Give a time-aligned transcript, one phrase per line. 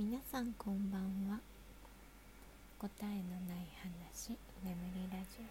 [0.00, 1.38] 皆さんこんばんは。
[2.78, 3.12] 答えの
[3.44, 4.34] ない話
[4.64, 5.44] 眠りラジ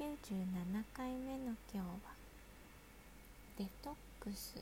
[0.00, 0.02] オ。
[0.02, 1.84] 97回目の今日は
[3.58, 4.54] デトックス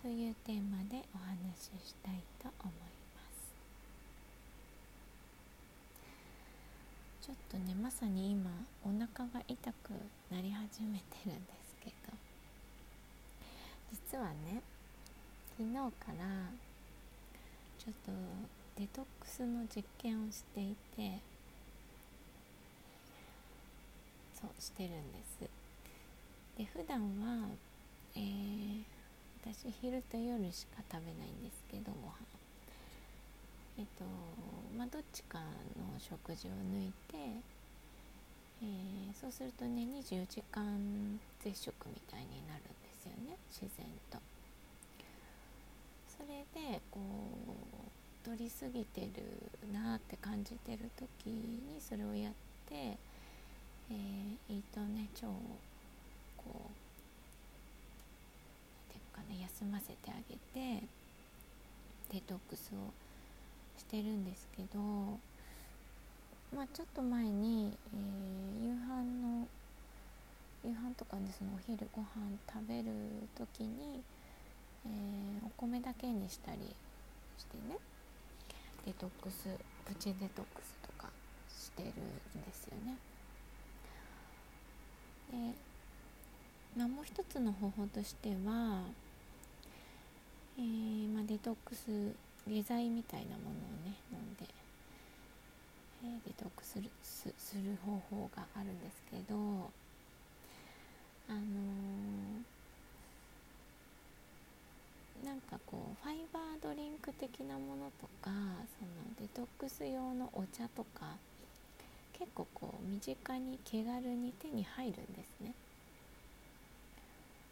[0.00, 3.20] というテーマでお話ししたいと思いま
[7.20, 7.26] す。
[7.26, 8.50] ちょっとねまさに今
[8.82, 9.90] お腹が痛く
[10.32, 12.16] なり始めてるんですけど
[13.92, 14.62] 実はね
[15.58, 16.67] 昨日から
[17.88, 18.12] ちょっと
[18.78, 21.20] デトックスの実験をしていて
[24.38, 25.48] そうしてるんです
[26.58, 27.48] で普段は、
[28.14, 28.82] えー、
[29.42, 32.12] 私昼と夜しか食べないんですけどご飯
[33.78, 34.04] えっと
[34.76, 42.68] まあどっちかの食事を抜いて、えー、そうするとね24時間絶食みたいになるんで
[43.00, 44.37] すよね自然と。
[46.18, 49.08] それでこう取りすぎてる
[49.72, 52.32] なって感じてる時にそれをやっ
[52.68, 55.30] て、えー、胃とね腸を
[56.36, 56.70] こ
[58.88, 60.82] うていうかね休ませてあげて
[62.12, 62.92] デトックスを
[63.78, 64.80] してるんですけど
[66.54, 69.46] まあちょっと前に、えー、夕飯の
[70.64, 72.06] 夕飯とかでそのお昼ご飯
[72.52, 72.90] 食べる
[73.36, 74.02] 時に
[74.88, 76.58] えー、お米だけにしたり
[77.38, 77.76] してね
[78.86, 79.48] デトックス
[79.84, 81.10] プチデトックスとか
[81.54, 82.96] してるんですよね。
[85.30, 85.54] で、
[86.76, 88.82] まあ、もう一つの方法としては、
[90.58, 92.14] えー、まあ、デトックス
[92.46, 93.52] 下剤みたいなものを
[93.84, 94.46] ね飲んで、
[96.04, 96.80] えー、デトックス
[97.36, 99.36] する方法があるんですけど
[101.28, 102.58] あのー
[105.24, 111.16] なんかこうファイバードリンク的なものとかそのデトックス用のお茶とか
[112.12, 115.54] 結構こう身近に気軽に手に入るんですね。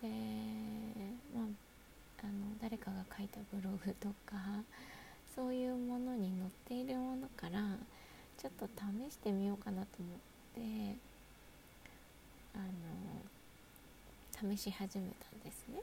[0.03, 0.09] で
[1.35, 1.67] まあ
[2.23, 4.37] あの誰かが書いたブログとか
[5.35, 7.61] そういうものに載っているものから
[8.37, 10.19] ちょっと試してみようかなと思っ
[10.55, 10.97] て
[12.55, 12.59] あ
[14.45, 15.81] の試し始めたんですね。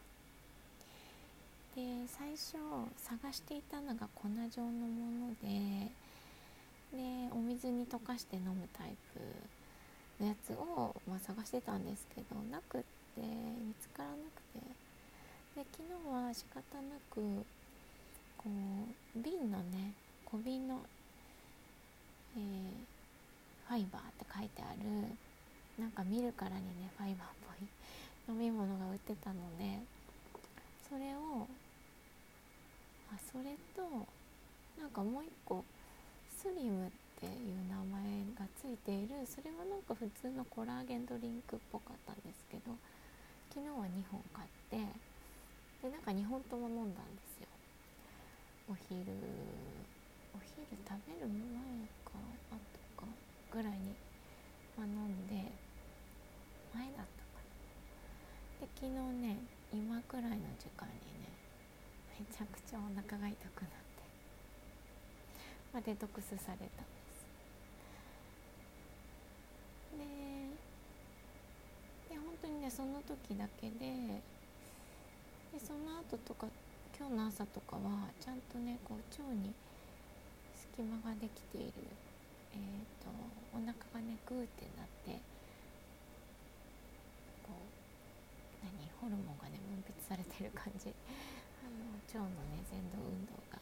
[1.76, 2.58] で最初
[2.98, 5.92] 探していたのが粉状のもので
[6.92, 14.84] でお水に溶かして飲むタイプのやつを、まあ、探してたんですけどなくって見つからなくて。
[15.56, 17.22] で昨日は仕方なく
[18.38, 18.50] こ
[19.16, 19.94] う瓶のね
[20.26, 20.80] 小瓶の、
[22.36, 24.80] えー、ファイバーって書いてある
[25.78, 27.30] なんか見るからにねファイバーっ
[28.28, 29.78] ぽい飲み物が売ってたので
[30.90, 31.48] それを
[33.14, 33.86] あそれと
[34.82, 35.64] なんかもう一個
[36.36, 36.90] スリムっ
[37.22, 39.22] ていう名前がついている。
[39.26, 42.74] それはなんか普通のコラーゲンドリンクっぽかったんですけど
[43.54, 44.78] 昨日は2本買って
[45.86, 47.48] でなんか2本とも飲んだんですよ。
[48.68, 49.14] お昼
[50.34, 52.18] お昼食べる前か
[52.50, 52.58] 後
[52.98, 53.06] か
[53.52, 53.94] ぐらいに、
[54.76, 55.52] まあ、飲んで
[56.74, 58.66] 前だったかな。
[58.66, 58.92] で昨日
[59.22, 59.38] ね
[59.72, 61.33] 今くらいの時間にね
[62.20, 63.76] めちゃくちゃお腹が痛くなって、
[65.74, 66.70] まあ、デトックスされたんで
[67.12, 67.26] す。
[69.98, 70.04] で
[72.14, 74.22] で本当にねその時だけで
[75.52, 76.48] でその後とか
[76.98, 79.54] 今日の朝とかはちゃんとねこう腸に
[80.54, 81.74] 隙間ができている
[82.54, 82.60] えー
[83.02, 83.10] と、
[83.52, 85.20] お腹がねグーってなって
[87.42, 87.52] こう
[88.62, 88.70] 何？
[89.02, 90.94] ホルモンがね分泌されてる感じ。
[92.08, 93.60] 腸のね前動運動が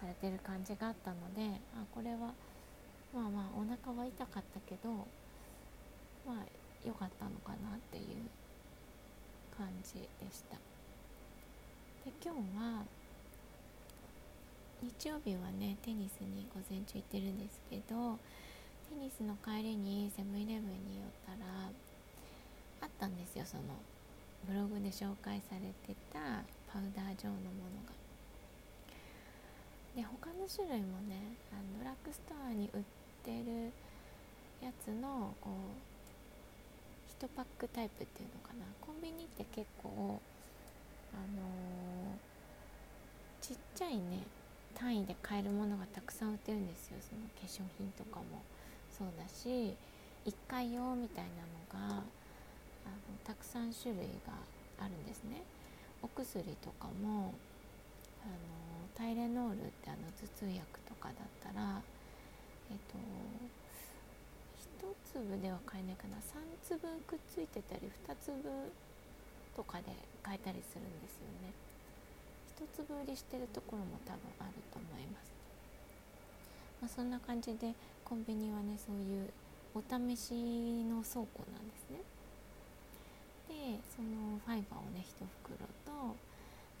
[0.00, 2.34] されてる感じがあったのであこれは
[3.14, 4.90] まあまあお腹は痛かったけど
[6.26, 6.46] まあ
[6.84, 8.28] 良かったのかなっていう
[9.56, 10.56] 感じでした。
[12.04, 12.84] で今日は
[14.80, 18.18] 日曜日はねテニスに午前中行ってるんですけど
[18.88, 21.68] テニスの帰りにセブンイレブンに寄ったら
[22.82, 23.62] あったんですよその
[24.46, 27.98] ブログで紹介されてたパウダー状のものが。
[29.96, 32.80] で他の種類もねあのドラッグストアに売っ
[33.24, 33.72] てる
[34.62, 40.20] やつのこう1パックタイプっていうのかなコンビニって結構
[41.12, 44.22] あのー、ちっちゃいね
[44.74, 48.42] 単位で買えるものがたくさん売ってるんですよその化粧品とかも
[48.96, 49.74] そうだし
[50.26, 51.24] 1回用みたい
[51.72, 52.02] なのが
[52.88, 54.32] あのたくさん種類が
[54.80, 55.44] あるんですね。
[56.02, 57.34] お薬とかも
[58.24, 61.82] あのタイレノールってあの頭痛薬とかだったら
[62.70, 62.96] えっと
[64.86, 66.16] 1粒では買えないかな。
[66.16, 68.42] 3粒くっついてたり2粒
[69.56, 69.84] とかで
[70.22, 71.52] 買えたりするんですよね。
[72.58, 75.30] 1粒売りしてるところも多分あると思います、
[76.82, 77.72] まあ、そんな感じで
[78.04, 79.30] コンビニはねそういう
[79.74, 80.34] お試し
[80.82, 82.00] の倉庫なんですね。
[83.48, 86.14] でそのファイバーをね1袋と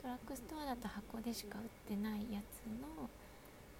[0.02, 3.10] ドラッグストアだと箱でしか売ってないやつの、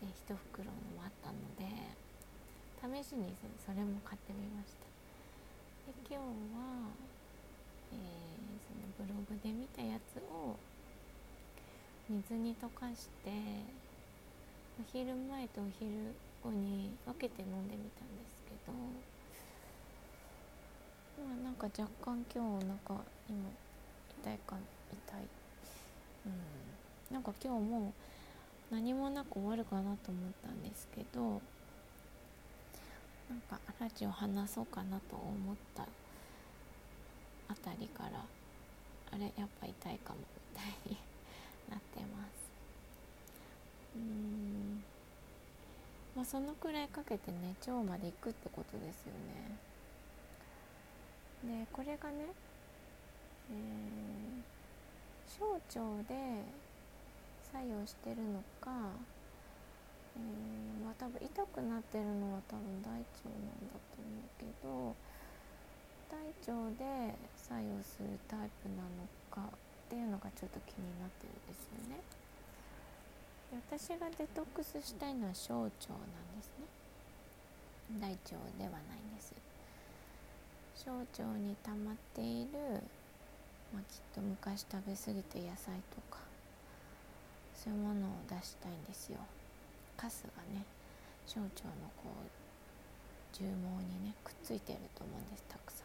[0.02, 1.69] え1袋もあったので
[2.81, 4.88] 試しにそれも買ってみました。
[5.87, 6.90] で今日は、
[7.93, 10.56] えー、そのブログで見たやつを
[12.08, 13.31] 水に溶かして
[14.81, 18.73] お昼前とお昼後に分けて飲んでみたんですけど
[21.19, 22.43] まあなんか若干今日お
[22.87, 23.50] 腹今
[24.23, 24.56] 痛いか
[24.93, 25.20] 痛い
[26.26, 27.93] うん、なんか今日も
[28.70, 31.41] 何もなく終わるかなと思ったんですけど
[33.31, 35.85] なんかラジオ話そうかなと思った
[37.49, 38.11] あたりから
[39.12, 40.19] あれやっぱ痛いかも
[40.53, 40.97] みたいに
[41.71, 42.49] なってます。
[43.97, 44.82] うん。
[46.14, 49.68] まあそのくらいかけてね腸まで行くってことですよね。
[51.44, 52.26] でこれがね
[53.50, 54.08] えー
[55.38, 56.43] 小腸で
[57.52, 58.73] 作用してるのか、
[60.17, 62.99] えー、まあ多分痛くなってるのは多分大腸
[63.31, 64.96] なんだと思うけど
[66.11, 69.58] 大腸で作用するタイプなのかっ
[69.88, 72.00] ていうのがちょっと気になってるんですよね。
[73.52, 76.67] 私がデトックスしたいのは小腸なんですね。
[78.00, 79.48] 大腸ではないんです。
[80.78, 82.82] 小腸に溜まっている
[83.72, 86.20] まあ、きっと昔食べ過ぎた野菜とか
[87.54, 89.19] そういうものを出したいんですよ。
[89.96, 90.64] カスがね
[91.26, 95.82] 小腸のこう重毛にねくっついてると思うんですたくさ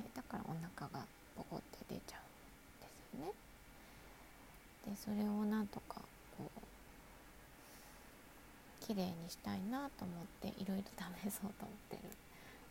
[0.00, 1.04] ん、ね、だからお腹が
[1.36, 3.32] ポコって出ちゃうんですよね。
[4.86, 6.00] でそれをなんとか
[6.38, 6.60] こう
[8.86, 10.84] 綺麗にしたいなと思っていろいろ
[11.20, 12.02] 試そうと思ってる。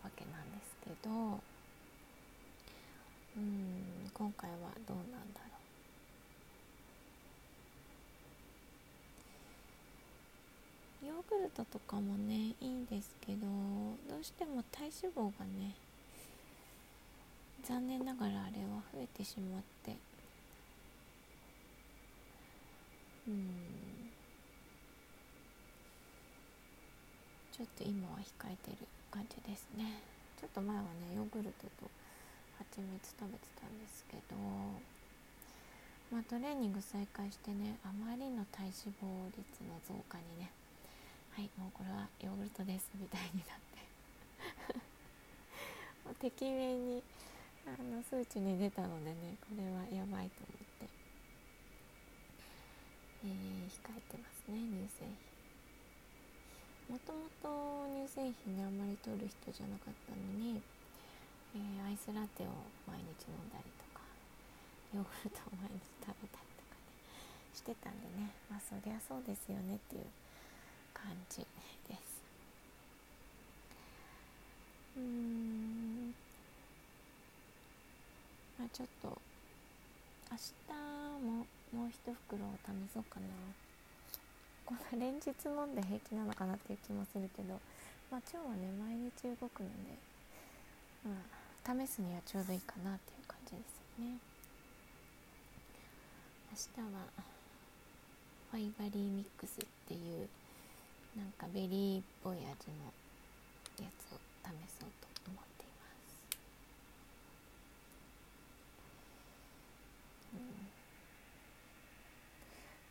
[0.04, 1.10] わけなんですけど
[3.38, 4.58] うん今回は
[4.88, 5.46] どうなんだろ
[11.04, 11.08] う。
[11.08, 13.48] ヨーグルトとかもねいいんですけど
[14.10, 15.74] どうしても体脂肪がね
[17.64, 19.96] 残念ながらあれは増えてしまって。
[23.28, 23.48] うん。
[27.52, 28.88] ちょっと今は控えてる。
[29.10, 30.02] 感じですね。
[30.40, 31.92] ちょっと前はねヨーグルトと
[32.56, 34.40] 蜂蜜食べてたんですけど
[36.12, 40.52] まあトレーニング再開してねあまりの体脂肪率の増加にね
[41.36, 43.84] はいもうこれはヨーグルトですみたいになって。
[46.08, 47.04] もうてきめに
[47.68, 50.88] あの数値に出たのでねこれはやばいと思って、
[53.26, 55.29] えー、控えてますね乳製品。
[56.90, 60.60] もともと乳製品ねあんまり取る人じゃなかったのに
[61.56, 62.54] えー、アイスラテを
[62.86, 64.06] 毎日飲んだりとか
[64.94, 66.94] ヨーグルトを毎日食べたりとかね
[67.54, 68.30] してたんでね。
[68.50, 70.06] まあそりゃそうですよねっていう
[70.94, 71.42] 感じ
[71.90, 72.22] です。
[74.98, 76.14] うん。
[78.60, 79.18] まあちょっと
[80.30, 81.98] 明日ももう一
[82.30, 83.26] 袋を試そうかな
[84.70, 87.60] この連日飲んで平気なのかなっていう気もするけど
[88.12, 89.12] まあ腸はね毎日
[89.42, 89.98] 動くので
[91.04, 94.18] まあ試すにはちょうどいいかなっていう感じですよね。
[96.52, 97.00] 明日は
[98.52, 100.28] ファイバリーミックスっていう
[101.16, 102.54] なんかベリーっぽい味の
[103.80, 104.50] やつを試
[104.80, 106.18] そうと思っています、
[110.34, 110.40] うん、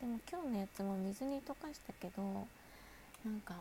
[0.01, 2.23] でも今日のやつも水に溶かしたけど
[3.25, 3.55] なんか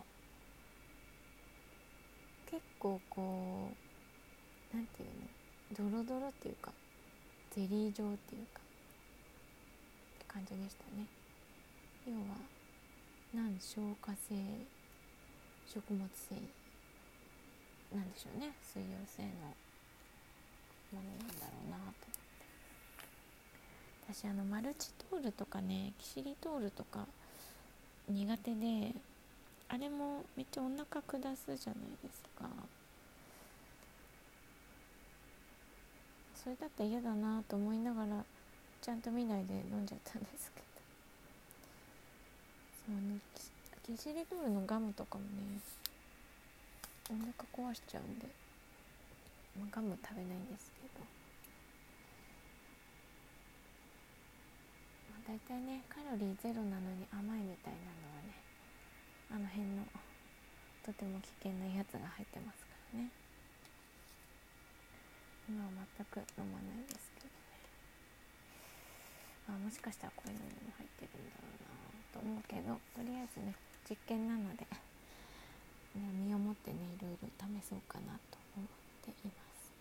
[2.50, 3.72] 結構こ
[4.74, 6.72] う何ていうのドロドロっていうか
[7.56, 11.08] ゼリー状っていうかって感じでしたね。
[12.06, 12.38] 要は
[13.34, 14.36] 難消化性
[15.66, 18.54] 食物繊維なんでしょうね。
[18.62, 19.30] 水溶性の
[20.94, 21.94] なんだろうなと思っ
[24.07, 27.06] て私あのマルチトールとかねキシリトールとか
[28.10, 28.92] 苦手で
[29.70, 32.50] あれもめっちゃお腹下すじゃないですか。
[36.34, 38.24] それだって嫌だなと思いながら
[38.82, 40.66] ちゃんと見ないで飲んじゃったんですけど。
[42.88, 43.20] そうね
[43.86, 45.60] キシリトールのガムとかもね
[47.10, 48.26] お腹壊しちゃうんで、
[49.60, 51.06] まあ、ガム食べないんですけど、ま
[55.12, 58.32] あ、大体ねカロリーゼロなのに甘いみたいなのはね
[59.28, 59.84] あの辺の
[60.88, 63.12] とても危険なやつが入ってますからね。
[65.52, 67.36] 今は全く飲まないですけどね。
[69.52, 71.76] あもしかしたらこういうのにも入ってるんだろうな
[72.16, 73.52] と思うけどとりあえずね
[73.84, 78.68] 実験なので、ね、身をもってねいろいろ試そうかなと思っ
[79.04, 79.76] ています。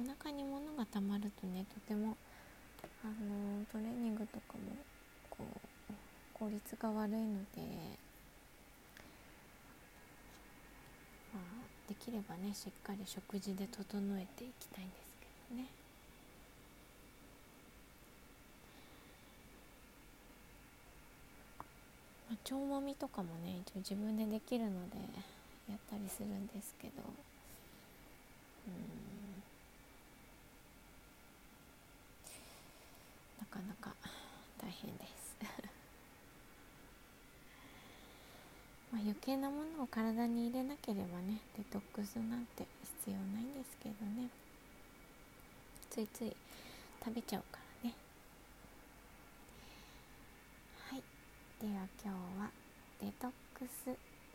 [0.00, 2.16] お腹に物がたまるとねとても
[3.02, 4.76] あのトレーニングとかも
[5.30, 5.38] こ
[5.90, 5.92] う
[6.34, 7.62] 効率が悪いので
[11.32, 15.68] まあできればねしっかり食事で整えていきたいんですけどね。
[22.28, 24.96] まあ、腸もみとかもね一応自分でできるので
[25.68, 26.92] やったりするんですけど。
[28.68, 29.10] うん
[33.40, 33.94] なかなか
[34.60, 35.36] 大変です。
[38.92, 42.66] まあ余計なものを体に入れなければねデトックスなんて
[43.04, 44.28] 必要ないんですけどね。
[45.90, 46.36] ついつい
[47.04, 47.94] 食べちゃうからね。
[50.88, 51.02] はい。
[51.60, 52.50] では今日は
[53.00, 53.84] デトックス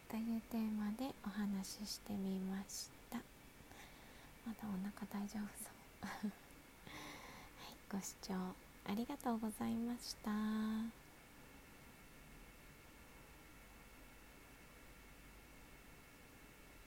[0.10, 3.18] というテーマでお話ししてみました。
[4.46, 5.70] まだお腹大丈夫そ
[6.04, 6.06] う。
[6.06, 6.32] はい。
[7.92, 11.04] ご視聴ありがとうございました。